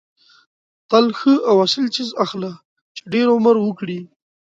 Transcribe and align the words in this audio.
تل 0.89 1.05
ښه 1.19 1.33
او 1.49 1.55
اصیل 1.65 1.87
څیز 1.95 2.09
اخله 2.25 2.51
چې 2.95 3.01
ډېر 3.13 3.27
عمر 3.35 3.55
وکړي. 3.61 3.99